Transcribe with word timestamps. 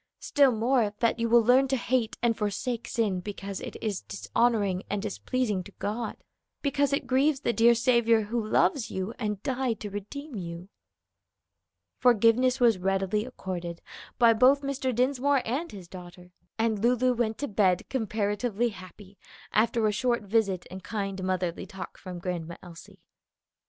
Still 0.19 0.51
more, 0.51 0.95
that 0.97 1.19
you 1.19 1.29
will 1.29 1.43
learn 1.43 1.67
to 1.67 1.75
hate 1.77 2.17
and 2.23 2.35
forsake 2.35 2.87
sin 2.87 3.19
because 3.19 3.61
it 3.61 3.75
is 3.83 4.01
dishonoring 4.01 4.81
and 4.89 4.99
displeasing 4.99 5.63
to 5.65 5.71
God, 5.73 6.17
because 6.63 6.91
it 6.91 7.05
grieves 7.05 7.41
the 7.41 7.53
dear 7.53 7.75
Saviour 7.75 8.21
who 8.21 8.43
loves 8.43 8.89
you 8.89 9.13
and 9.19 9.43
died 9.43 9.79
to 9.81 9.91
redeem 9.91 10.33
you." 10.35 10.69
Forgiveness 11.99 12.59
was 12.59 12.79
readily 12.79 13.25
accorded 13.25 13.79
by 14.17 14.33
both 14.33 14.63
Mr. 14.63 14.91
Dinsmore 14.91 15.43
and 15.45 15.71
his 15.71 15.87
daughter, 15.87 16.31
and 16.57 16.79
Lulu 16.81 17.13
went 17.13 17.37
to 17.37 17.47
bed 17.47 17.87
comparatively 17.87 18.69
happy 18.69 19.19
after 19.53 19.85
a 19.85 19.91
short 19.91 20.23
visit 20.23 20.65
and 20.71 20.83
kind 20.83 21.23
motherly 21.23 21.67
talk 21.67 21.99
from 21.99 22.17
Grandma 22.17 22.57
Elsie. 22.63 23.03